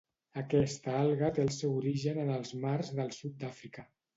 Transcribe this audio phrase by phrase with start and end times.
[0.41, 3.87] Aquesta alga té el seu origen en els mars del sud d'Àfrica.